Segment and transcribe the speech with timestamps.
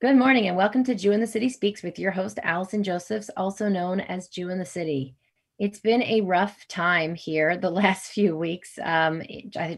[0.00, 3.28] Good morning and welcome to Jew in the City Speaks with your host, Allison Josephs,
[3.36, 5.14] also known as Jew in the City.
[5.58, 9.22] It's been a rough time here the last few weeks, um,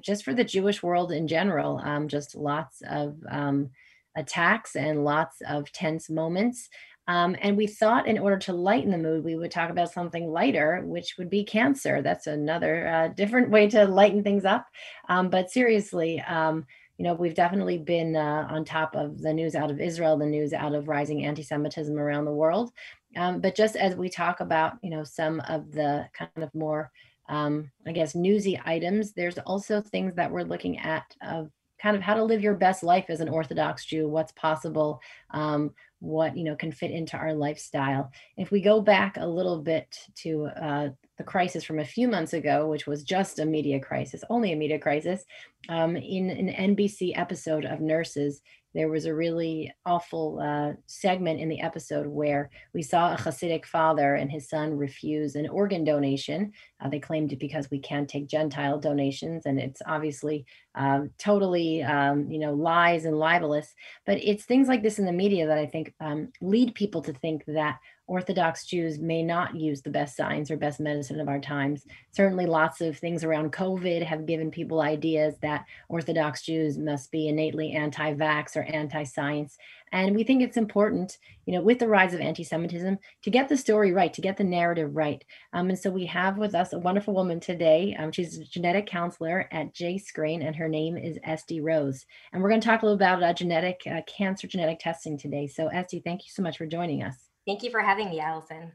[0.00, 1.80] just for the Jewish world in general.
[1.82, 3.70] Um, just lots of um,
[4.16, 6.68] attacks and lots of tense moments.
[7.08, 10.30] Um, and we thought in order to lighten the mood, we would talk about something
[10.30, 12.00] lighter, which would be cancer.
[12.00, 14.68] That's another uh, different way to lighten things up.
[15.08, 16.64] Um, but seriously, um,
[16.98, 20.26] you know, we've definitely been uh, on top of the news out of Israel, the
[20.26, 22.70] news out of rising anti-Semitism around the world.
[23.16, 26.90] Um, but just as we talk about, you know, some of the kind of more,
[27.28, 31.50] um, I guess, newsy items, there's also things that we're looking at of
[31.80, 35.00] kind of how to live your best life as an Orthodox Jew, what's possible,
[35.32, 35.72] um,
[36.02, 38.10] what you know can fit into our lifestyle.
[38.36, 42.32] If we go back a little bit to uh, the crisis from a few months
[42.32, 45.24] ago, which was just a media crisis, only a media crisis,
[45.68, 48.42] um, in an NBC episode of Nurses,
[48.74, 53.66] there was a really awful uh, segment in the episode where we saw a Hasidic
[53.66, 56.52] father and his son refuse an organ donation.
[56.80, 61.82] Uh, they claimed it because we can't take Gentile donations, and it's obviously um, totally,
[61.82, 63.74] um, you know, lies and libelous.
[64.06, 67.12] But it's things like this in the media that I think um, lead people to
[67.12, 71.40] think that Orthodox Jews may not use the best science or best medicine of our
[71.40, 71.86] times.
[72.10, 77.28] Certainly, lots of things around COVID have given people ideas that Orthodox Jews must be
[77.28, 79.56] innately anti vax or anti science.
[79.92, 83.48] And we think it's important, you know, with the rise of anti Semitism, to get
[83.48, 85.24] the story right, to get the narrative right.
[85.52, 87.94] Um, and so we have with us a wonderful woman today.
[87.98, 92.06] Um, she's a genetic counselor at JScreen, and her name is Estie Rose.
[92.32, 95.46] And we're going to talk a little about uh, genetic uh, cancer genetic testing today.
[95.46, 97.31] So, Estie, thank you so much for joining us.
[97.46, 98.72] Thank you for having me, Allison.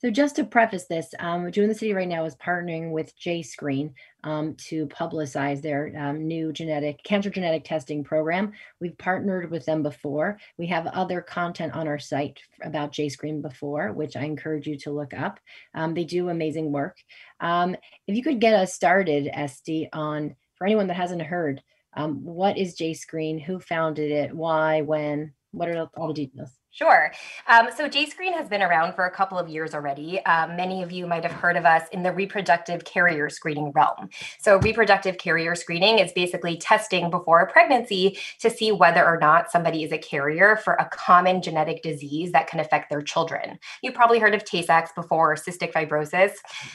[0.00, 3.92] So just to preface this, um, the City right now is partnering with JScreen
[4.24, 8.52] um, to publicize their um, new genetic cancer genetic testing program.
[8.80, 10.38] We've partnered with them before.
[10.58, 14.90] We have other content on our site about JScreen before, which I encourage you to
[14.92, 15.38] look up.
[15.74, 16.96] Um, they do amazing work.
[17.40, 21.62] Um, if you could get us started, Estie, on for anyone that hasn't heard,
[21.94, 23.42] um, what is JScreen?
[23.42, 24.34] Who founded it?
[24.34, 24.80] Why?
[24.80, 25.32] When?
[25.52, 26.61] What are all the details?
[26.74, 27.12] Sure.
[27.48, 30.24] Um, so JScreen has been around for a couple of years already.
[30.24, 34.08] Um, many of you might have heard of us in the reproductive carrier screening realm.
[34.38, 39.50] So reproductive carrier screening is basically testing before a pregnancy to see whether or not
[39.50, 43.58] somebody is a carrier for a common genetic disease that can affect their children.
[43.82, 46.32] You've probably heard of Tay-Sachs before, cystic fibrosis.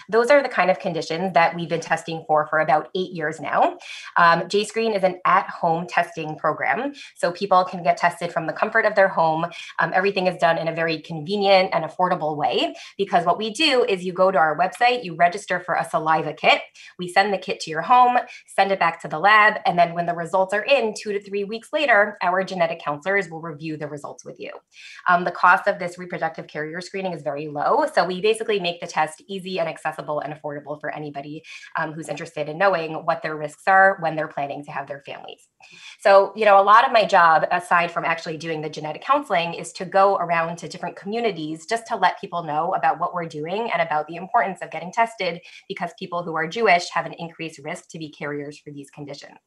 [0.10, 3.40] Those are the kind of conditions that we've been testing for for about eight years
[3.40, 3.80] now.
[4.16, 6.94] Um, JScreen is an at-home testing program.
[7.16, 9.48] So people can get tested from the comfort of their home.
[9.88, 13.86] Um, everything is done in a very convenient and affordable way because what we do
[13.88, 16.62] is you go to our website, you register for a saliva kit.
[17.00, 19.94] We send the kit to your home, send it back to the lab, and then
[19.94, 23.78] when the results are in two to three weeks later, our genetic counselors will review
[23.78, 24.52] the results with you.
[25.08, 27.86] Um, the cost of this reproductive carrier screening is very low.
[27.94, 31.44] So we basically make the test easy and accessible and affordable for anybody
[31.78, 35.02] um, who's interested in knowing what their risks are when they're planning to have their
[35.06, 35.48] families.
[36.00, 39.54] So, you know, a lot of my job, aside from actually doing the genetic counseling,
[39.54, 43.26] is to go around to different communities just to let people know about what we're
[43.26, 47.14] doing and about the importance of getting tested because people who are Jewish have an
[47.18, 49.38] increased risk to be carriers for these conditions.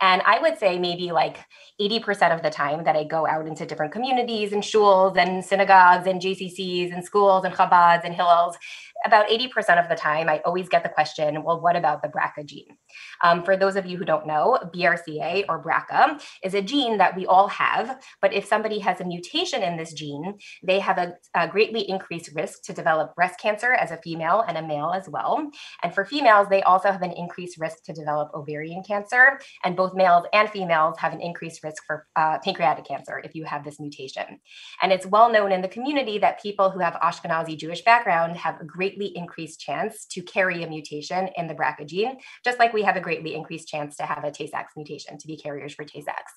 [0.00, 1.38] And I would say maybe like
[1.80, 6.06] 80% of the time that I go out into different communities and shuls and synagogues
[6.06, 8.54] and JCCs and schools and Chabads and Hillels,
[9.04, 12.46] about 80% of the time, I always get the question, well, what about the BRCA
[12.46, 12.76] gene?
[13.22, 17.16] Um, for those of you who don't know, BRCA or BRCA is a gene that
[17.16, 21.14] we all have, but if somebody has a mutation in this gene, they have a,
[21.34, 25.08] a greatly increased risk to develop breast cancer as a female and a male as
[25.08, 25.50] well.
[25.82, 29.94] And for females, they also have an increased risk to develop ovarian cancer, and both
[29.94, 33.78] males and females have an increased risk for uh, pancreatic cancer if you have this
[33.78, 34.40] mutation.
[34.82, 38.60] And it's well known in the community that people who have Ashkenazi Jewish background have
[38.60, 42.72] a great greatly increased chance to carry a mutation in the BRCA gene, just like
[42.72, 45.84] we have a greatly increased chance to have a Tay-Sachs mutation to be carriers for
[45.84, 46.32] Tay-Sachs.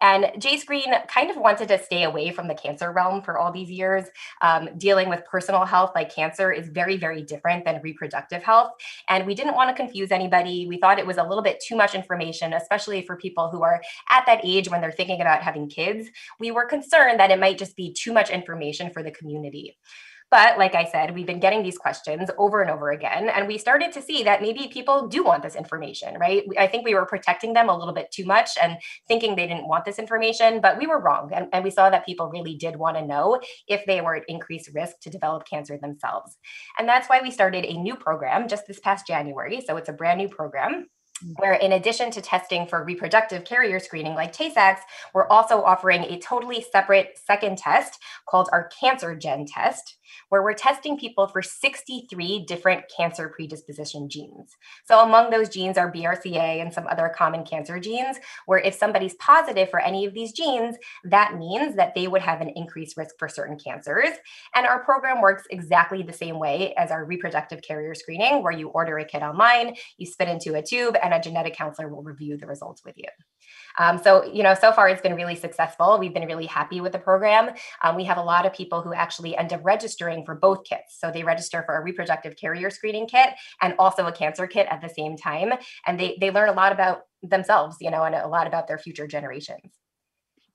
[0.00, 3.70] And JScreen kind of wanted to stay away from the cancer realm for all these
[3.70, 4.04] years.
[4.40, 8.72] Um, dealing with personal health like cancer is very, very different than reproductive health.
[9.08, 10.66] And we didn't want to confuse anybody.
[10.66, 13.80] We thought it was a little bit too much information, especially for people who are
[14.10, 16.08] at that age when they're thinking about having kids.
[16.40, 19.76] We were concerned that it might just be too much information for the community.
[20.32, 23.28] But like I said, we've been getting these questions over and over again.
[23.28, 26.42] And we started to see that maybe people do want this information, right?
[26.58, 29.68] I think we were protecting them a little bit too much and thinking they didn't
[29.68, 31.30] want this information, but we were wrong.
[31.34, 34.22] And, and we saw that people really did want to know if they were at
[34.26, 36.38] increased risk to develop cancer themselves.
[36.78, 39.60] And that's why we started a new program just this past January.
[39.60, 40.86] So it's a brand new program.
[41.36, 44.82] Where in addition to testing for reproductive carrier screening like Tay-Sachs,
[45.14, 47.98] we're also offering a totally separate second test
[48.28, 49.96] called our Cancer Gen test
[50.28, 54.56] where we're testing people for 63 different cancer predisposition genes.
[54.84, 59.14] So among those genes are BRCA and some other common cancer genes, where if somebody's
[59.14, 63.14] positive for any of these genes, that means that they would have an increased risk
[63.18, 64.10] for certain cancers.
[64.54, 68.68] And our program works exactly the same way as our reproductive carrier screening, where you
[68.68, 72.36] order a kit online, you spit into a tube, and a genetic counselor will review
[72.36, 73.08] the results with you.
[73.78, 75.98] Um, so, you know, so far it's been really successful.
[75.98, 77.50] We've been really happy with the program.
[77.82, 80.98] Um, we have a lot of people who actually end up registering for both kits.
[80.98, 83.30] So they register for a reproductive carrier screening kit
[83.60, 85.52] and also a cancer kit at the same time.
[85.86, 88.78] And they, they learn a lot about themselves, you know, and a lot about their
[88.78, 89.72] future generations.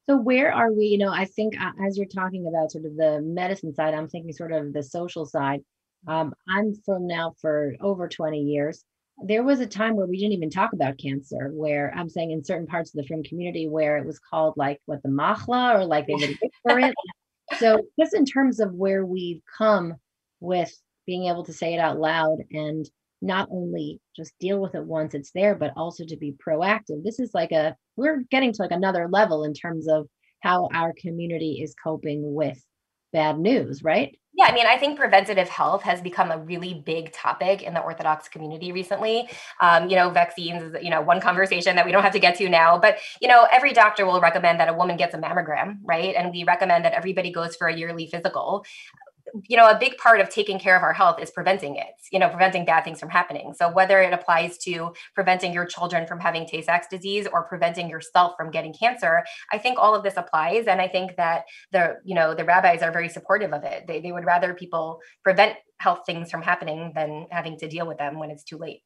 [0.10, 0.86] So where are we?
[0.86, 4.08] You know, I think uh, as you're talking about sort of the medicine side, I'm
[4.08, 5.62] thinking sort of the social side.
[6.08, 8.86] Um, I'm from now for over 20 years
[9.24, 12.44] there was a time where we didn't even talk about cancer, where I'm saying in
[12.44, 15.86] certain parts of the frum community where it was called like what the machla or
[15.86, 16.94] like they would wait for it.
[17.60, 19.94] So just in terms of where we've come
[20.42, 20.70] with
[21.06, 22.86] being able to say it out loud and
[23.22, 27.06] not only just deal with it once it's there, but also to be proactive.
[27.06, 30.08] This is like a we're getting to like another level in terms of
[30.42, 32.62] how our community is coping with
[33.12, 34.18] bad news, right?
[34.38, 37.82] Yeah, I mean, I think preventative health has become a really big topic in the
[37.82, 39.28] Orthodox community recently.
[39.62, 42.38] Um, you know, vaccines is, you know, one conversation that we don't have to get
[42.38, 45.80] to now, but, you know, every doctor will recommend that a woman gets a mammogram,
[45.84, 46.14] right?
[46.16, 48.64] And we recommend that everybody goes for a yearly physical
[49.48, 52.20] you know, a big part of taking care of our health is preventing it, you
[52.20, 53.54] know, preventing bad things from happening.
[53.54, 58.34] So whether it applies to preventing your children from having Tay-Sachs disease or preventing yourself
[58.38, 60.68] from getting cancer, I think all of this applies.
[60.68, 63.86] And I think that the, you know, the rabbis are very supportive of it.
[63.88, 67.98] They, they would rather people prevent health things from happening than having to deal with
[67.98, 68.82] them when it's too late.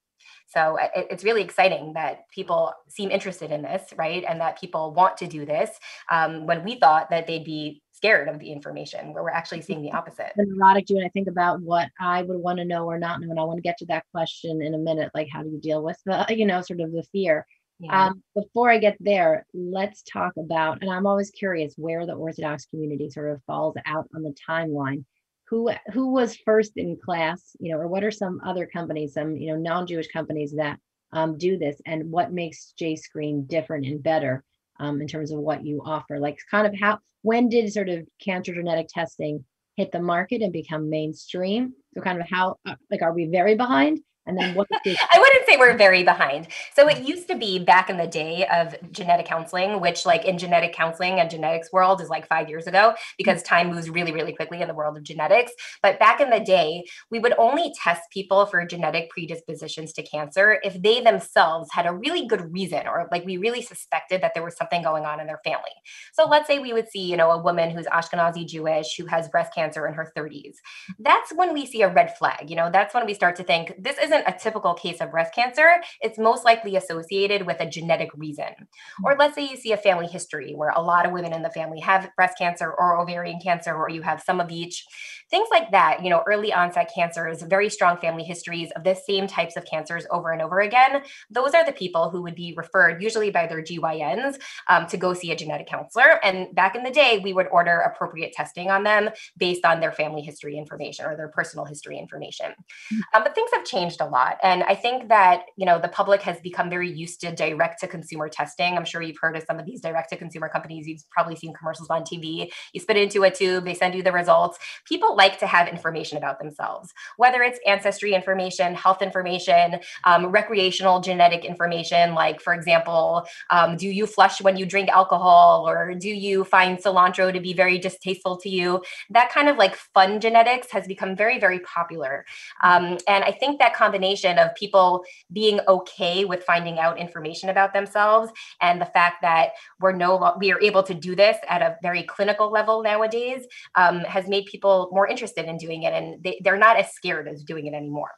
[0.53, 4.23] So it, it's really exciting that people seem interested in this, right?
[4.27, 5.69] And that people want to do this
[6.09, 9.81] um, when we thought that they'd be scared of the information where we're actually seeing
[9.81, 10.33] the opposite.
[10.35, 13.21] The neurotic do and I think about what I would want to know or not
[13.21, 13.29] know.
[13.29, 15.11] And I want to get to that question in a minute.
[15.13, 17.45] Like how do you deal with the, you know, sort of the fear?
[17.79, 18.07] Yeah.
[18.07, 22.67] Um, before I get there, let's talk about, and I'm always curious where the Orthodox
[22.67, 25.03] community sort of falls out on the timeline.
[25.51, 29.35] Who who was first in class, you know, or what are some other companies, some
[29.35, 30.79] you know non-Jewish companies that
[31.11, 34.43] um, do this, and what makes JScreen different and better
[34.79, 36.19] um, in terms of what you offer?
[36.19, 39.45] Like, kind of how when did sort of cancer genetic testing
[39.75, 41.73] hit the market and become mainstream?
[41.93, 43.99] So, kind of how, uh, like, are we very behind?
[44.25, 44.67] And then what?
[44.85, 46.47] I wouldn't say we're very behind.
[46.75, 47.07] So it mm.
[47.07, 51.19] used to be back in the day of genetic counseling, which, like in genetic counseling
[51.19, 52.95] and genetics world, is like five years ago mm.
[53.17, 55.51] because time moves really, really quickly in the world of genetics.
[55.81, 60.59] But back in the day, we would only test people for genetic predispositions to cancer
[60.63, 64.43] if they themselves had a really good reason, or like we really suspected that there
[64.43, 65.71] was something going on in their family.
[66.13, 69.29] So let's say we would see, you know, a woman who's Ashkenazi Jewish who has
[69.29, 70.31] breast cancer in her 30s.
[70.31, 70.55] Mm.
[70.99, 72.49] That's when we see a red flag.
[72.49, 75.11] You know, that's when we start to think this is isn't a typical case of
[75.11, 78.47] breast cancer, it's most likely associated with a genetic reason.
[78.57, 79.05] Hmm.
[79.05, 81.49] Or let's say you see a family history where a lot of women in the
[81.49, 84.85] family have breast cancer or ovarian cancer, or you have some of each.
[85.29, 89.27] Things like that, you know, early onset cancers, very strong family histories of the same
[89.27, 91.03] types of cancers over and over again.
[91.29, 95.13] Those are the people who would be referred, usually by their GYNs, um, to go
[95.13, 96.19] see a genetic counselor.
[96.23, 99.93] And back in the day, we would order appropriate testing on them based on their
[99.93, 102.47] family history information or their personal history information.
[102.89, 102.99] Hmm.
[103.13, 104.37] Um, but things have changed a lot.
[104.43, 107.87] And I think that, you know, the public has become very used to direct to
[107.87, 108.75] consumer testing.
[108.75, 110.87] I'm sure you've heard of some of these direct to consumer companies.
[110.87, 112.51] You've probably seen commercials on TV.
[112.73, 114.59] You spit into a tube, they send you the results.
[114.85, 120.99] People like to have information about themselves, whether it's ancestry information, health information, um, recreational
[120.99, 126.09] genetic information, like, for example, um, do you flush when you drink alcohol or do
[126.09, 128.83] you find cilantro to be very distasteful to you?
[129.09, 132.25] That kind of like fun genetics has become very, very popular.
[132.63, 138.31] Um, and I think that of people being okay with finding out information about themselves
[138.61, 142.03] and the fact that we're no we are able to do this at a very
[142.03, 143.45] clinical level nowadays
[143.75, 147.27] um, has made people more interested in doing it and they, they're not as scared
[147.27, 148.11] as doing it anymore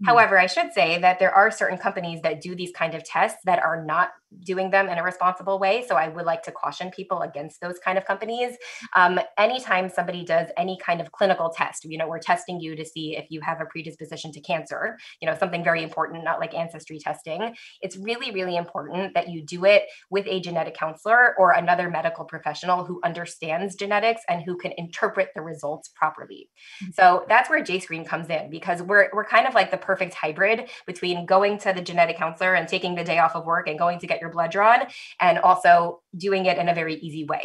[0.00, 0.06] mm-hmm.
[0.06, 3.38] however i should say that there are certain companies that do these kind of tests
[3.44, 4.10] that are not
[4.44, 5.84] doing them in a responsible way.
[5.86, 8.56] So I would like to caution people against those kind of companies.
[8.94, 12.84] Um, anytime somebody does any kind of clinical test, you know, we're testing you to
[12.84, 16.54] see if you have a predisposition to cancer, you know, something very important, not like
[16.54, 17.54] ancestry testing.
[17.82, 22.24] It's really, really important that you do it with a genetic counselor or another medical
[22.24, 26.48] professional who understands genetics and who can interpret the results properly.
[26.82, 26.92] Mm-hmm.
[26.92, 30.70] So that's where JScreen comes in because we're, we're kind of like the perfect hybrid
[30.86, 33.98] between going to the genetic counselor and taking the day off of work and going
[33.98, 34.80] to get your blood drawn,
[35.18, 37.44] and also doing it in a very easy way.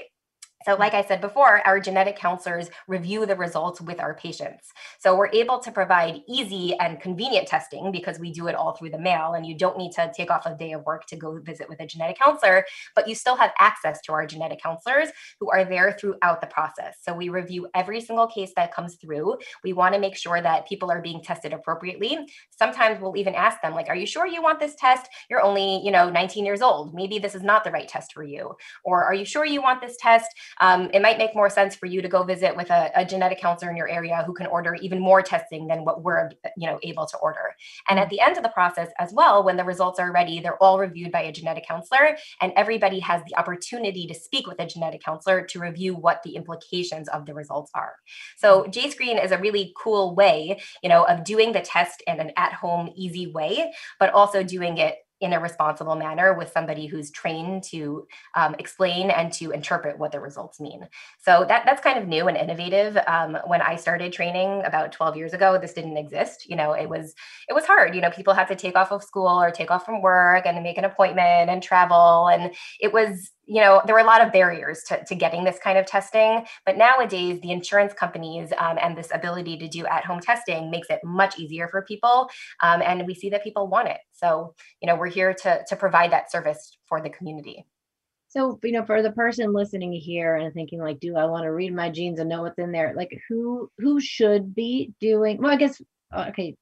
[0.65, 4.73] So, like I said before, our genetic counselors review the results with our patients.
[4.97, 8.89] So, we're able to provide easy and convenient testing because we do it all through
[8.89, 11.39] the mail, and you don't need to take off a day of work to go
[11.39, 15.51] visit with a genetic counselor, but you still have access to our genetic counselors who
[15.51, 16.97] are there throughout the process.
[17.03, 19.37] So, we review every single case that comes through.
[19.63, 22.17] We want to make sure that people are being tested appropriately.
[22.49, 25.07] Sometimes we'll even ask them, like, are you sure you want this test?
[25.29, 26.95] You're only, you know, 19 years old.
[26.95, 28.55] Maybe this is not the right test for you.
[28.83, 30.27] Or are you sure you want this test?
[30.61, 33.39] Um, it might make more sense for you to go visit with a, a, genetic
[33.39, 36.79] counselor in your area who can order even more testing than what we're you know
[36.83, 37.55] able to order.
[37.89, 40.61] And at the end of the process as well when the results are ready they're
[40.61, 44.65] all reviewed by a genetic counselor and everybody has the opportunity to speak with a
[44.65, 47.95] genetic counselor to review what the implications of the results are.
[48.37, 52.31] So jscreen is a really cool way you know of doing the test in an
[52.37, 57.09] at home easy way but also doing it in a responsible manner with somebody who's
[57.09, 58.05] trained to
[58.35, 60.87] um, explain and to interpret what the results mean.
[61.19, 62.97] So that that's kind of new and innovative.
[63.07, 66.49] Um, when I started training about 12 years ago, this didn't exist.
[66.49, 67.13] You know, it was
[67.47, 67.95] it was hard.
[67.95, 70.61] You know, people had to take off of school or take off from work and
[70.63, 74.31] make an appointment and travel, and it was you know, there were a lot of
[74.31, 76.45] barriers to, to getting this kind of testing.
[76.65, 80.89] But nowadays, the insurance companies um, and this ability to do at home testing makes
[80.89, 82.29] it much easier for people.
[82.61, 83.99] Um, and we see that people want it.
[84.11, 87.65] So, you know, we're here to, to provide that service for the community.
[88.35, 91.53] So, you know, for the person listening here and thinking like, do I want to
[91.53, 92.93] read my genes and know what's in there?
[92.93, 95.81] Like who who should be doing well, I guess
[96.13, 96.53] okay,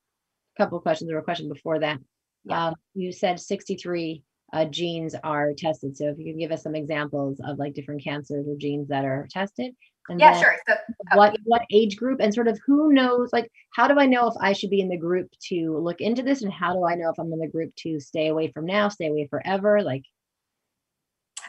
[0.56, 2.00] a couple of questions or a question before that.
[2.46, 2.68] Yeah.
[2.68, 4.24] Um, you said 63
[4.54, 5.98] uh, genes are tested.
[5.98, 9.04] So if you can give us some examples of like different cancers or genes that
[9.04, 9.74] are tested.
[10.10, 10.56] And yeah, sure.
[10.68, 14.06] So uh, what what age group and sort of who knows like how do I
[14.06, 16.86] know if I should be in the group to look into this and how do
[16.86, 19.82] I know if I'm in the group to stay away from now, stay away forever?
[19.82, 20.04] Like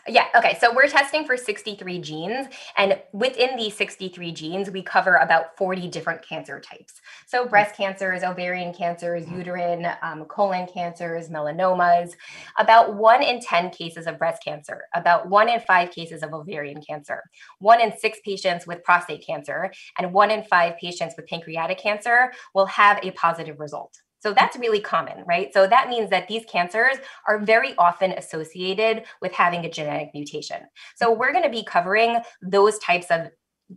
[0.07, 0.27] yeah.
[0.37, 0.59] Okay.
[0.61, 2.47] So we're testing for 63 genes.
[2.77, 7.01] And within these 63 genes, we cover about 40 different cancer types.
[7.27, 12.13] So breast cancers, ovarian cancers, uterine, um, colon cancers, melanomas,
[12.59, 16.83] about one in 10 cases of breast cancer, about one in five cases of ovarian
[16.87, 17.23] cancer,
[17.59, 22.31] one in six patients with prostate cancer, and one in five patients with pancreatic cancer
[22.55, 24.04] will have a positive result.
[24.25, 25.53] So that's really common, right?
[25.53, 26.97] So that means that these cancers
[27.29, 30.63] are very often associated with having a genetic mutation.
[30.97, 33.29] So we're going to be covering those types of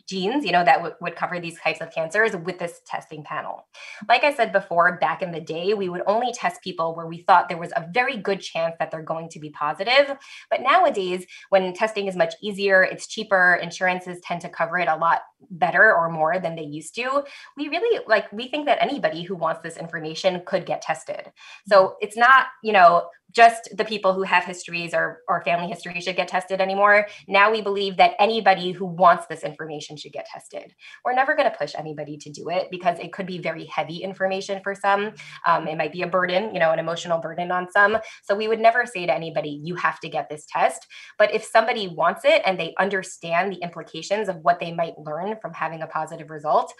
[0.07, 3.65] genes, you know, that w- would cover these types of cancers with this testing panel.
[4.07, 7.19] Like I said before, back in the day, we would only test people where we
[7.19, 10.17] thought there was a very good chance that they're going to be positive.
[10.49, 14.95] But nowadays, when testing is much easier, it's cheaper, insurances tend to cover it a
[14.95, 17.23] lot better or more than they used to.
[17.55, 21.31] We really like, we think that anybody who wants this information could get tested.
[21.67, 21.95] So mm-hmm.
[22.01, 26.15] it's not, you know, just the people who have histories or, or family history should
[26.15, 27.07] get tested anymore.
[27.27, 30.73] Now we believe that anybody who wants this information should get tested.
[31.03, 33.97] We're never going to push anybody to do it because it could be very heavy
[33.97, 35.13] information for some.
[35.45, 37.97] Um, it might be a burden, you know, an emotional burden on some.
[38.23, 40.87] So we would never say to anybody, you have to get this test.
[41.17, 45.35] But if somebody wants it and they understand the implications of what they might learn
[45.41, 46.73] from having a positive result,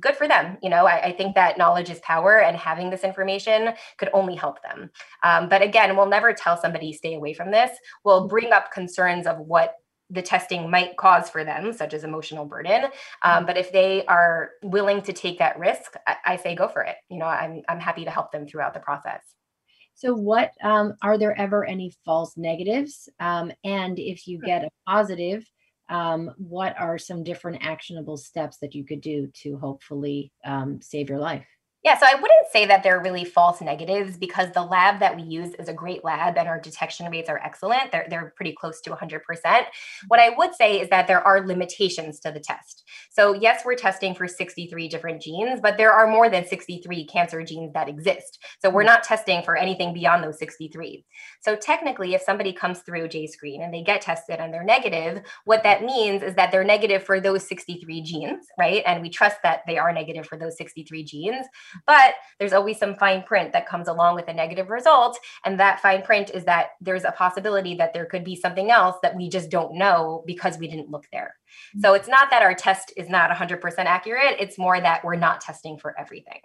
[0.00, 0.58] good for them.
[0.62, 4.34] You know, I, I, think that knowledge is power, and having this information could only
[4.34, 4.90] help them.
[5.22, 7.70] Um, but again, we'll never tell somebody stay away from this.
[8.04, 9.74] We'll bring up concerns of what
[10.10, 12.84] the testing might cause for them, such as emotional burden.
[13.22, 16.82] Um, but if they are willing to take that risk, I, I, say go for
[16.82, 16.96] it.
[17.08, 19.22] You know, I'm I'm happy to help them throughout the process.
[19.94, 23.08] So, what um, are there ever any false negatives?
[23.20, 25.44] Um, and if you get a positive,
[25.88, 31.08] um, what are some different actionable steps that you could do to hopefully um, save
[31.08, 31.46] your life?
[31.84, 35.22] Yeah, so I wouldn't say that they're really false negatives because the lab that we
[35.22, 37.92] use is a great lab and our detection rates are excellent.
[37.92, 39.20] They're, they're pretty close to 100%.
[40.08, 42.84] What I would say is that there are limitations to the test.
[43.10, 47.44] So, yes, we're testing for 63 different genes, but there are more than 63 cancer
[47.44, 48.42] genes that exist.
[48.62, 51.04] So, we're not testing for anything beyond those 63.
[51.42, 55.62] So, technically, if somebody comes through JScreen and they get tested and they're negative, what
[55.64, 58.82] that means is that they're negative for those 63 genes, right?
[58.86, 61.46] And we trust that they are negative for those 63 genes.
[61.86, 65.18] But there's always some fine print that comes along with a negative result.
[65.44, 68.96] And that fine print is that there's a possibility that there could be something else
[69.02, 71.34] that we just don't know because we didn't look there.
[71.80, 75.40] So it's not that our test is not 100% accurate, it's more that we're not
[75.40, 76.40] testing for everything.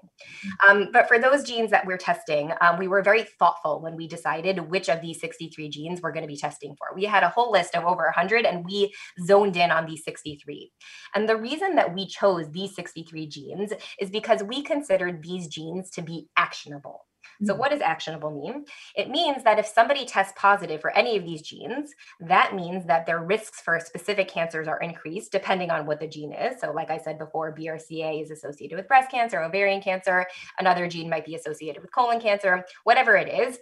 [0.68, 4.08] Um, but for those genes that we're testing, um, we were very thoughtful when we
[4.08, 6.96] decided which of these 63 genes we're going to be testing for.
[6.96, 8.94] We had a whole list of over 100 and we
[9.25, 10.72] zoned in on these 63.
[11.16, 15.89] And the reason that we chose these 63 genes is because we considered these genes
[15.92, 17.06] to be actionable.
[17.43, 17.60] So, mm-hmm.
[17.60, 18.65] what does actionable mean?
[18.96, 23.05] It means that if somebody tests positive for any of these genes, that means that
[23.05, 26.60] their risks for specific cancers are increased depending on what the gene is.
[26.60, 30.25] So, like I said before, BRCA is associated with breast cancer, ovarian cancer,
[30.60, 33.60] another gene might be associated with colon cancer, whatever it is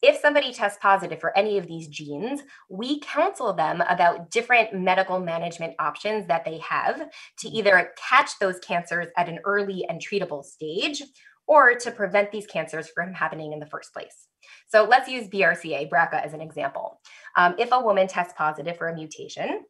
[0.00, 5.18] if somebody tests positive for any of these genes, we counsel them about different medical
[5.18, 6.98] management options that they have
[7.38, 7.56] to mm-hmm.
[7.56, 11.02] either catch those cancers at an early and treatable stage
[11.48, 14.28] or to prevent these cancers from happening in the first place.
[14.68, 17.00] So let's use BRCA, BRCA, as an example.
[17.36, 19.64] Um, if a woman tests positive for a mutation,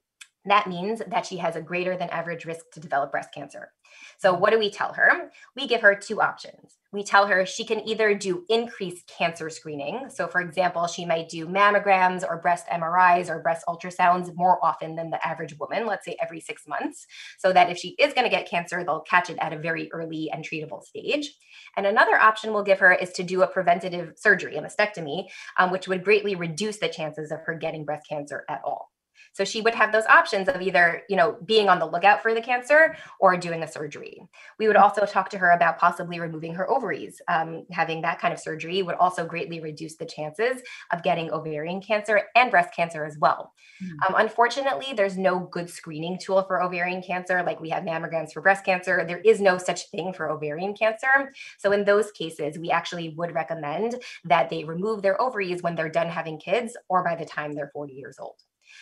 [0.44, 3.72] that means that she has a greater than average risk to develop breast cancer.
[4.18, 5.30] So, what do we tell her?
[5.56, 6.77] We give her two options.
[6.90, 10.08] We tell her she can either do increased cancer screening.
[10.08, 14.96] So, for example, she might do mammograms or breast MRIs or breast ultrasounds more often
[14.96, 17.06] than the average woman, let's say every six months,
[17.38, 19.92] so that if she is going to get cancer, they'll catch it at a very
[19.92, 21.34] early and treatable stage.
[21.76, 25.26] And another option we'll give her is to do a preventative surgery, a mastectomy,
[25.58, 28.90] um, which would greatly reduce the chances of her getting breast cancer at all.
[29.32, 32.34] So she would have those options of either, you know, being on the lookout for
[32.34, 34.22] the cancer or doing a surgery.
[34.58, 37.20] We would also talk to her about possibly removing her ovaries.
[37.28, 41.80] Um, having that kind of surgery would also greatly reduce the chances of getting ovarian
[41.80, 43.52] cancer and breast cancer as well.
[43.82, 44.14] Mm-hmm.
[44.14, 48.42] Um, unfortunately, there's no good screening tool for ovarian cancer like we have mammograms for
[48.42, 49.04] breast cancer.
[49.06, 51.32] There is no such thing for ovarian cancer.
[51.58, 55.88] So in those cases, we actually would recommend that they remove their ovaries when they're
[55.88, 58.36] done having kids or by the time they're 40 years old.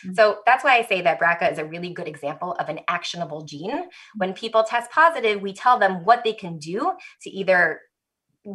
[0.05, 0.13] Mm-hmm.
[0.13, 3.43] So that's why I say that BRCA is a really good example of an actionable
[3.43, 3.89] gene.
[4.15, 7.81] When people test positive, we tell them what they can do to either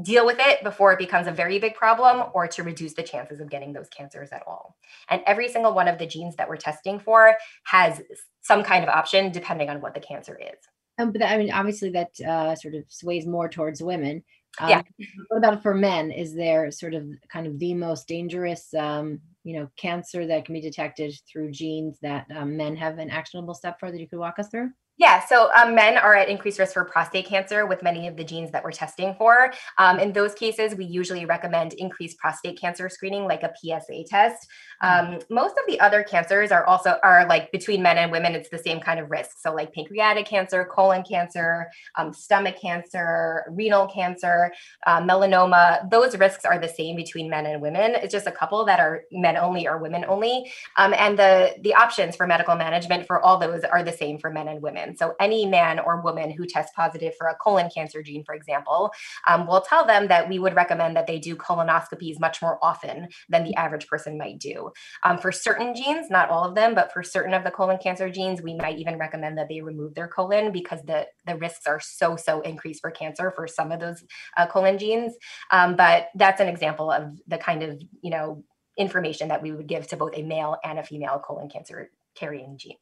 [0.03, 3.41] deal with it before it becomes a very big problem or to reduce the chances
[3.41, 4.77] of getting those cancers at all.
[5.11, 8.01] And every single one of the genes that we're testing for has
[8.41, 10.59] some kind of option depending on what the cancer is.
[10.99, 14.23] Um, but I mean, obviously, that uh, sort of sways more towards women.
[14.61, 14.83] Um, yeah.
[15.29, 16.11] What about for men?
[16.11, 20.55] Is there sort of kind of the most dangerous um, you know, cancer that can
[20.55, 24.19] be detected through genes that um, men have an actionable step for that you could
[24.19, 24.71] walk us through?
[24.99, 28.23] Yeah, so um, men are at increased risk for prostate cancer with many of the
[28.23, 29.53] genes that we're testing for.
[29.79, 34.47] Um, in those cases, we usually recommend increased prostate cancer screening, like a PSA test.
[34.83, 38.35] Um, most of the other cancers are also are like between men and women.
[38.35, 39.39] It's the same kind of risk.
[39.41, 44.53] So like pancreatic cancer, colon cancer, um, stomach cancer, renal cancer,
[44.87, 45.89] uh, melanoma.
[45.91, 47.95] Those risks are the same between men and women.
[47.95, 51.75] It's just a couple that are men only or women only, um, and the the
[51.75, 54.92] options for medical management for all those are the same for men and women.
[54.99, 58.91] So, any man or woman who tests positive for a colon cancer gene, for example,
[59.29, 63.09] um, we'll tell them that we would recommend that they do colonoscopies much more often
[63.29, 64.71] than the average person might do.
[65.05, 68.11] Um, for certain genes, not all of them, but for certain of the colon cancer
[68.11, 71.81] genes, we might even recommend that they remove their colon because the, the risks are
[71.81, 74.05] so, so increased for cancer for some of those
[74.37, 75.15] uh, colon genes.
[75.51, 78.45] Um, but that's an example of the kind of, you know,
[78.79, 82.57] information that we would give to both a male and a female colon cancer carrying
[82.59, 82.77] gene.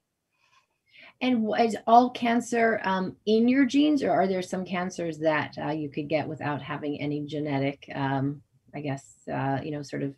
[1.23, 5.71] And is all cancer um, in your genes, or are there some cancers that uh,
[5.71, 8.41] you could get without having any genetic, um,
[8.75, 10.15] I guess, uh, you know, sort of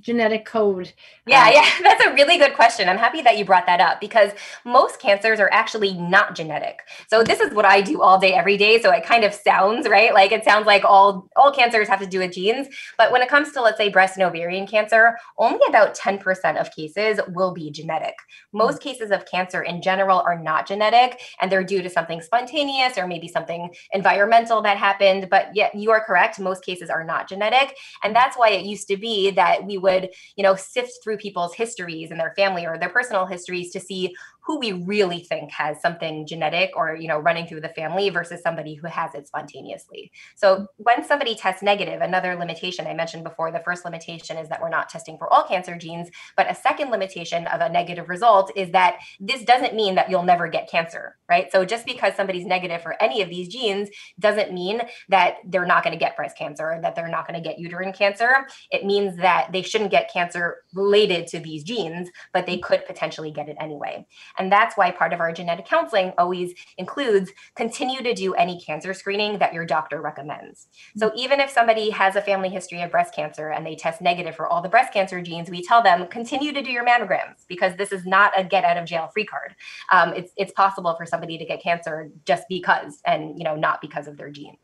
[0.00, 0.92] genetic code?
[1.26, 2.88] Yeah, uh, yeah, that's a really good question.
[2.88, 4.32] I'm happy that you brought that up because
[4.64, 6.80] most cancers are actually not genetic.
[7.08, 9.88] So this is what I do all day every day, so it kind of sounds,
[9.88, 10.12] right?
[10.12, 13.28] Like it sounds like all all cancers have to do with genes, but when it
[13.28, 17.70] comes to let's say breast and ovarian cancer, only about 10% of cases will be
[17.70, 18.14] genetic.
[18.52, 22.98] Most cases of cancer in general are not genetic and they're due to something spontaneous
[22.98, 27.28] or maybe something environmental that happened, but yet you are correct, most cases are not
[27.28, 29.93] genetic, and that's why it used to be that we would,
[30.36, 34.14] you know, sift through people's histories and their family or their personal histories to see
[34.46, 38.42] who we really think has something genetic or you know running through the family versus
[38.42, 40.12] somebody who has it spontaneously.
[40.36, 44.60] So when somebody tests negative another limitation i mentioned before the first limitation is that
[44.60, 48.50] we're not testing for all cancer genes but a second limitation of a negative result
[48.56, 51.50] is that this doesn't mean that you'll never get cancer right?
[51.50, 53.88] So just because somebody's negative for any of these genes
[54.20, 57.40] doesn't mean that they're not going to get breast cancer or that they're not going
[57.40, 58.46] to get uterine cancer.
[58.70, 63.30] It means that they shouldn't get cancer related to these genes, but they could potentially
[63.30, 64.06] get it anyway.
[64.38, 68.94] And that's why part of our genetic counseling always includes continue to do any cancer
[68.94, 70.68] screening that your doctor recommends.
[70.96, 74.34] So even if somebody has a family history of breast cancer and they test negative
[74.34, 77.76] for all the breast cancer genes, we tell them continue to do your mammograms because
[77.76, 79.54] this is not a get out of jail free card.
[79.92, 83.80] Um, it's it's possible for somebody to get cancer just because, and you know, not
[83.80, 84.58] because of their genes.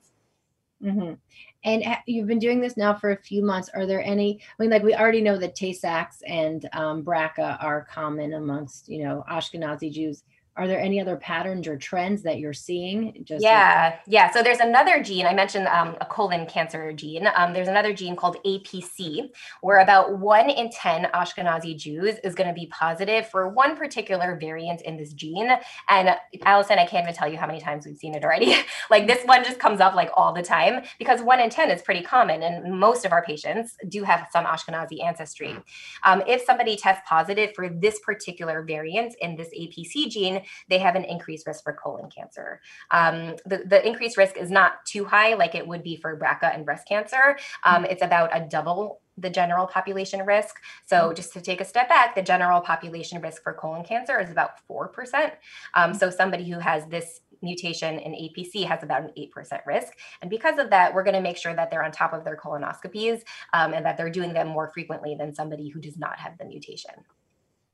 [0.82, 1.14] Mm-hmm.
[1.62, 3.68] And you've been doing this now for a few months.
[3.74, 4.40] Are there any?
[4.40, 8.88] I mean, like we already know that Tay Sachs and um, BRCA are common amongst
[8.88, 10.24] you know Ashkenazi Jews
[10.56, 13.22] are there any other patterns or trends that you're seeing?
[13.24, 17.28] Just yeah like- yeah so there's another gene i mentioned um, a colon cancer gene.
[17.34, 19.28] Um, there's another gene called apc
[19.60, 24.36] where about one in 10 ashkenazi jews is going to be positive for one particular
[24.40, 25.50] variant in this gene.
[25.88, 28.56] And allison i can't even tell you how many times we've seen it already.
[28.90, 31.80] Like this one just comes up like all the time because one in 10 is
[31.80, 35.56] pretty common and most of our patients do have some ashkenazi ancestry.
[36.04, 40.94] Um, if somebody tests positive for this particular variant in this apc gene they have
[40.94, 42.60] an increased risk for colon cancer.
[42.90, 46.54] Um, the, the increased risk is not too high like it would be for BRCA
[46.54, 47.38] and breast cancer.
[47.64, 50.56] Um, it's about a double the general population risk.
[50.86, 51.14] So mm-hmm.
[51.14, 54.50] just to take a step back, the general population risk for colon cancer is about
[54.68, 55.32] 4%.
[55.74, 59.94] Um, so somebody who has this mutation in APC has about an 8% risk.
[60.20, 62.36] And because of that, we're going to make sure that they're on top of their
[62.36, 66.36] colonoscopies um, and that they're doing them more frequently than somebody who does not have
[66.38, 66.94] the mutation.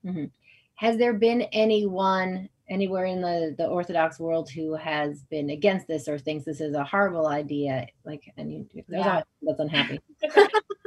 [0.05, 0.25] Mm-hmm.
[0.75, 6.07] Has there been anyone anywhere in the the Orthodox world who has been against this
[6.07, 7.87] or thinks this is a horrible idea?
[8.05, 9.21] Like, and you, there's yeah.
[9.41, 9.99] that's unhappy.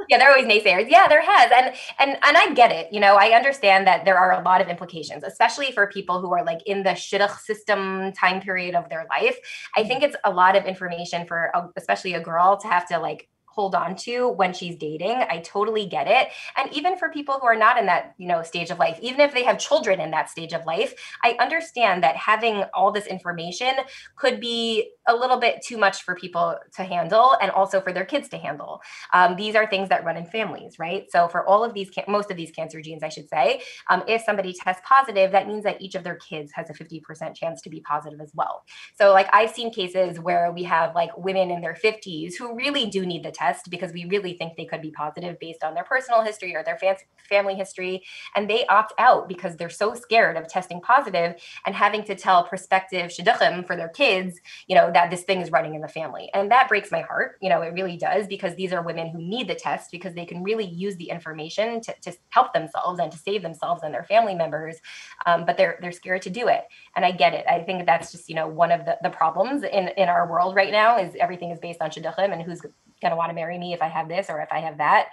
[0.09, 0.89] yeah, there are always naysayers.
[0.89, 2.91] Yeah, there has, and and and I get it.
[2.91, 6.33] You know, I understand that there are a lot of implications, especially for people who
[6.33, 9.37] are like in the shidduch system time period of their life.
[9.75, 9.87] I mm-hmm.
[9.87, 13.29] think it's a lot of information for, a, especially a girl, to have to like
[13.51, 15.23] hold on to when she's dating.
[15.29, 16.29] I totally get it.
[16.55, 19.19] And even for people who are not in that, you know, stage of life, even
[19.19, 23.07] if they have children in that stage of life, I understand that having all this
[23.07, 23.71] information
[24.15, 28.05] could be a little bit too much for people to handle and also for their
[28.05, 28.81] kids to handle.
[29.11, 31.11] Um, these are things that run in families, right?
[31.11, 34.21] So for all of these, most of these cancer genes, I should say, um, if
[34.21, 37.69] somebody tests positive, that means that each of their kids has a 50% chance to
[37.69, 38.63] be positive as well.
[38.95, 42.85] So like I've seen cases where we have like women in their 50s who really
[42.85, 45.83] do need the test because we really think they could be positive based on their
[45.83, 46.79] personal history or their
[47.27, 48.03] family history.
[48.35, 52.43] And they opt out because they're so scared of testing positive and having to tell
[52.43, 56.29] prospective shidduchim for their kids, you know, that this thing is running in the family.
[56.33, 57.37] And that breaks my heart.
[57.41, 60.25] You know, it really does because these are women who need the test because they
[60.25, 64.03] can really use the information to, to help themselves and to save themselves and their
[64.03, 64.77] family members.
[65.25, 66.65] Um, but they're they're scared to do it.
[66.95, 67.45] And I get it.
[67.47, 70.55] I think that's just, you know, one of the, the problems in, in our world
[70.55, 72.61] right now is everything is based on shidduchim and who's
[73.01, 75.07] going to want to marry me if I have this or if I have that.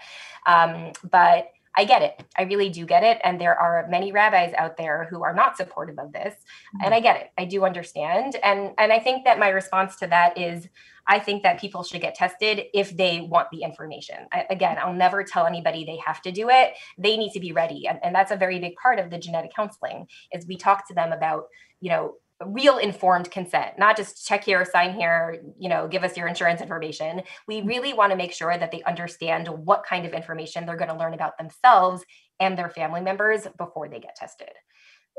[0.46, 2.24] Um, but I get it.
[2.36, 3.20] I really do get it.
[3.22, 6.34] And there are many rabbis out there who are not supportive of this.
[6.34, 6.84] Mm-hmm.
[6.84, 7.30] And I get it.
[7.38, 8.36] I do understand.
[8.42, 10.68] And and I think that my response to that is
[11.06, 14.26] I think that people should get tested if they want the information.
[14.32, 16.74] I, again, I'll never tell anybody they have to do it.
[16.98, 17.86] They need to be ready.
[17.86, 20.94] And, and that's a very big part of the genetic counseling is we talk to
[20.94, 21.44] them about,
[21.80, 22.14] you know,
[22.46, 26.60] real informed consent not just check here sign here you know give us your insurance
[26.60, 27.68] information we mm-hmm.
[27.68, 30.96] really want to make sure that they understand what kind of information they're going to
[30.96, 32.04] learn about themselves
[32.40, 34.50] and their family members before they get tested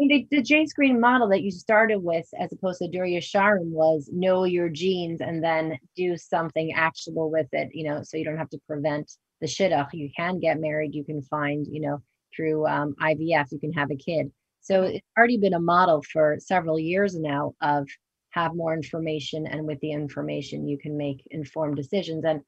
[0.01, 4.45] the, the JScreen model that you started with, as opposed to Dor Yesharim, was know
[4.45, 7.67] your genes and then do something actionable with it.
[7.73, 9.89] You know, so you don't have to prevent the shidduch.
[9.91, 10.95] You can get married.
[10.95, 12.01] You can find, you know,
[12.35, 14.31] through um, IVF, you can have a kid.
[14.61, 17.87] So it's already been a model for several years now of
[18.31, 22.23] have more information, and with the information, you can make informed decisions.
[22.25, 22.41] And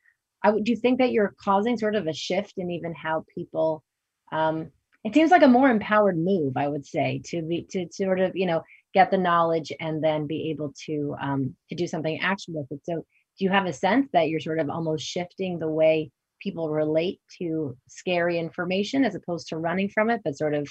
[0.43, 3.25] I would, do you think that you're causing sort of a shift in even how
[3.33, 3.83] people?
[4.31, 4.71] Um,
[5.03, 8.35] it seems like a more empowered move, I would say, to be to, sort of
[8.35, 8.61] you know
[8.93, 12.81] get the knowledge and then be able to um, to do something action with it.
[12.83, 16.69] So, do you have a sense that you're sort of almost shifting the way people
[16.69, 20.67] relate to scary information as opposed to running from it, but sort of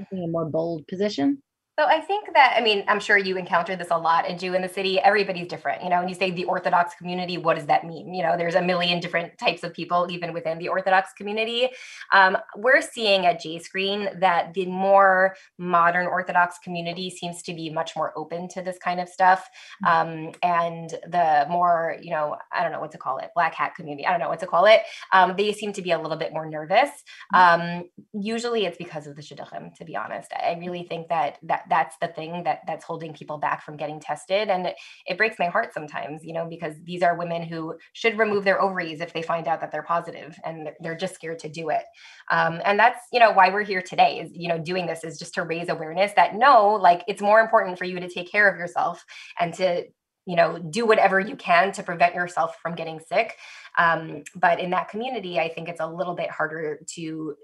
[0.00, 1.42] taking a more bold position?
[1.78, 4.54] So I think that I mean I'm sure you encounter this a lot in Jew
[4.54, 5.00] in the city.
[5.00, 6.00] Everybody's different, you know.
[6.00, 8.12] When you say the Orthodox community, what does that mean?
[8.12, 11.70] You know, there's a million different types of people even within the Orthodox community.
[12.12, 17.92] Um, we're seeing at JScreen that the more modern Orthodox community seems to be much
[17.96, 19.48] more open to this kind of stuff,
[19.82, 19.88] mm.
[19.88, 23.74] um, and the more you know, I don't know what to call it, black hat
[23.74, 24.06] community.
[24.06, 24.82] I don't know what to call it.
[25.12, 26.90] Um, they seem to be a little bit more nervous.
[27.34, 27.78] Mm.
[27.78, 29.74] Um, usually, it's because of the shidduchim.
[29.76, 33.12] To be honest, I really think that that that that's the thing that that's holding
[33.12, 34.48] people back from getting tested.
[34.48, 38.18] And it, it breaks my heart sometimes you know because these are women who should
[38.18, 41.48] remove their ovaries if they find out that they're positive and they're just scared to
[41.48, 41.82] do it.
[42.30, 45.18] Um, and that's you know why we're here today is you know doing this is
[45.18, 48.48] just to raise awareness that no like it's more important for you to take care
[48.50, 49.04] of yourself
[49.38, 49.84] and to
[50.26, 53.36] you know do whatever you can to prevent yourself from getting sick.
[53.78, 57.36] Um, but in that community i think it's a little bit harder to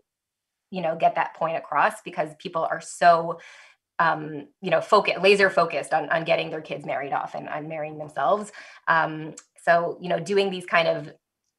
[0.70, 3.38] you know get that point across because people are so
[3.98, 7.68] um, you know focus laser focused on, on getting their kids married off and on
[7.68, 8.52] marrying themselves
[8.88, 11.10] um, so you know doing these kind of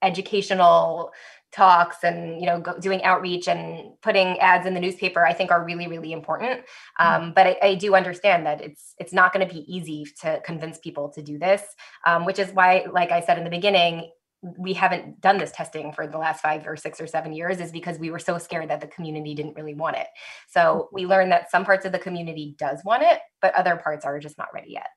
[0.02, 1.12] educational
[1.52, 5.50] talks and you know go, doing outreach and putting ads in the newspaper i think
[5.50, 7.24] are really really important mm-hmm.
[7.24, 10.42] um, but I, I, do understand that it's it's not going to be easy to
[10.46, 11.64] convince people to do this
[12.06, 15.92] um, which is why like i said in the beginning we haven't done this testing
[15.92, 18.70] for the last five or six or seven years is because we were so scared
[18.70, 20.08] that the community didn't really want it
[20.48, 20.96] so mm-hmm.
[20.96, 24.20] we learned that some parts of the community does want it but other parts are
[24.20, 24.88] just not ready yet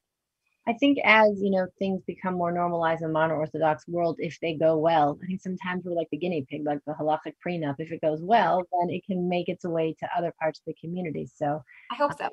[0.69, 4.55] I think as you know things become more normalized in modern Orthodox world, if they
[4.55, 7.77] go well, I think sometimes we're like the guinea pig, like the halachic prenup.
[7.79, 10.75] If it goes well, then it can make its way to other parts of the
[10.75, 11.29] community.
[11.35, 12.29] So I hope so.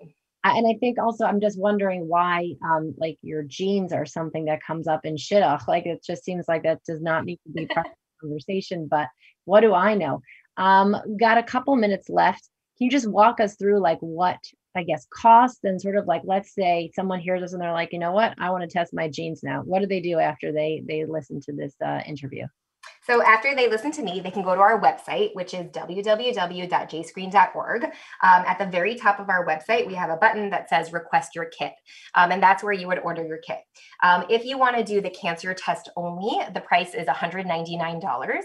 [0.56, 4.64] And I think also I'm just wondering why, um, like your genes are something that
[4.66, 5.68] comes up in shidduch.
[5.68, 8.88] Like it just seems like that does not need to be part of the conversation.
[8.90, 9.08] But
[9.46, 10.22] what do I know?
[10.58, 12.50] Um, got a couple minutes left.
[12.78, 14.38] Can you just walk us through like what
[14.78, 17.92] I guess, costs and sort of like, let's say someone hears us and they're like,
[17.92, 19.64] you know what, I want to test my genes now.
[19.64, 22.46] What do they do after they they listen to this uh, interview?
[23.08, 27.84] So after they listen to me, they can go to our website, which is www.jscreen.org.
[27.86, 27.91] Um,
[28.22, 31.46] at the very top of our website, we have a button that says request your
[31.46, 31.72] kit.
[32.15, 33.60] Um, and that's where you would order your kit.
[34.04, 38.41] Um, if you want to do the cancer test only, the price is $199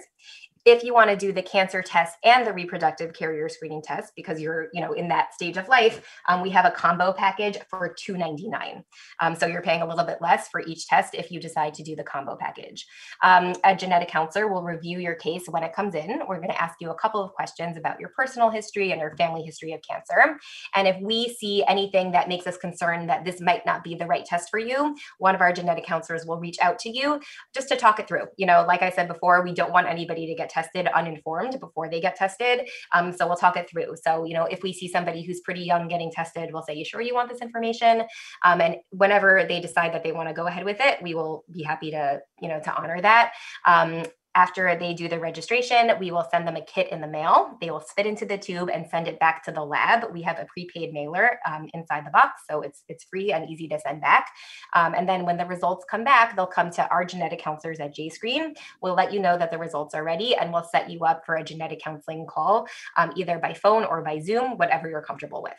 [0.65, 4.41] if you want to do the cancer test and the reproductive carrier screening test because
[4.41, 7.95] you're you know in that stage of life um, we have a combo package for
[7.99, 8.85] 299
[9.21, 11.83] um, so you're paying a little bit less for each test if you decide to
[11.83, 12.87] do the combo package.
[13.23, 16.21] Um, a genetic counselor will review your case when it comes in.
[16.29, 19.17] We're going to ask you a couple of questions about your personal history and your
[19.17, 20.39] family history of cancer.
[20.75, 24.07] And if we see anything that makes us concerned that this might not be the
[24.07, 27.21] right test for you one of our genetic counselors will reach out to you
[27.55, 28.27] just to talk it through.
[28.37, 31.89] You know like i said before we don't want anybody to get tested uninformed before
[31.89, 32.69] they get tested.
[32.93, 33.95] Um, so we'll talk it through.
[34.05, 36.85] So, you know, if we see somebody who's pretty young getting tested, we'll say, You
[36.85, 38.03] sure you want this information?
[38.45, 41.45] Um, and whenever they decide that they want to go ahead with it, we will
[41.51, 43.33] be happy to, you know, to honor that.
[43.67, 47.59] Um, after they do the registration, we will send them a kit in the mail.
[47.61, 50.13] They will spit into the tube and send it back to the lab.
[50.13, 53.69] We have a prepaid mailer um, inside the box, so it's it's free and easy
[53.69, 54.29] to send back.
[54.75, 57.95] Um, and then when the results come back, they'll come to our genetic counselors at
[57.95, 58.57] JScreen.
[58.81, 61.37] We'll let you know that the results are ready, and we'll set you up for
[61.37, 62.67] a genetic counseling call,
[62.97, 65.53] um, either by phone or by Zoom, whatever you're comfortable with.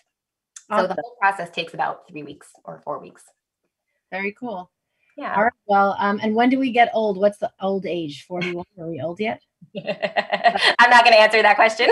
[0.69, 0.86] Awesome.
[0.86, 3.23] So the whole process takes about three weeks or four weeks.
[4.12, 4.71] Very cool.
[5.17, 5.36] Yeah.
[5.36, 5.54] All right.
[5.67, 7.17] Well, um, and when do we get old?
[7.17, 8.26] What's the old age?
[8.28, 8.65] 41?
[8.80, 9.41] Are we old yet?
[9.76, 11.89] I'm not going to answer that question.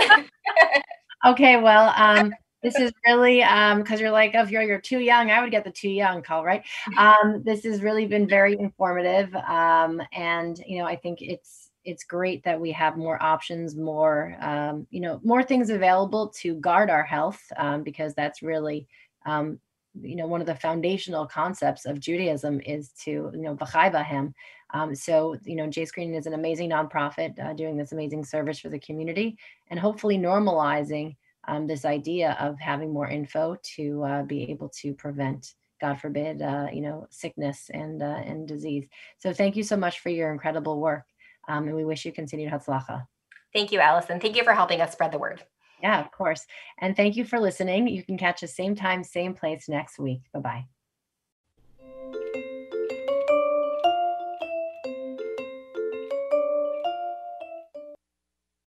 [1.26, 1.56] okay.
[1.56, 2.32] Well, um,
[2.62, 5.50] this is really um because you're like oh, if you're you're too young i would
[5.50, 6.62] get the too young call right
[6.96, 12.04] um this has really been very informative um and you know i think it's it's
[12.04, 16.88] great that we have more options more um you know more things available to guard
[16.88, 18.86] our health um because that's really
[19.26, 19.58] um
[20.00, 24.32] you know one of the foundational concepts of Judaism is to you know v'chai
[24.74, 28.68] um, so you know JScreen is an amazing nonprofit uh, doing this amazing service for
[28.68, 29.36] the community
[29.70, 31.16] and hopefully normalizing
[31.48, 36.40] um, this idea of having more info to uh, be able to prevent God forbid
[36.40, 38.86] uh, you know sickness and uh, and disease.
[39.18, 41.04] So thank you so much for your incredible work
[41.48, 43.06] um, and we wish you continued hatzlacha.
[43.52, 44.20] Thank you, Allison.
[44.20, 45.42] Thank you for helping us spread the word.
[45.82, 46.46] Yeah, of course.
[46.78, 47.88] And thank you for listening.
[47.88, 50.22] You can catch us same time, same place next week.
[50.32, 50.71] Bye bye.